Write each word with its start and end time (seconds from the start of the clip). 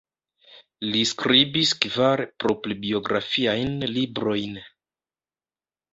Li 0.93 1.01
skribis 1.09 1.73
kvar 1.85 2.23
proprbiografiajn 2.45 3.77
librojn. 3.95 4.61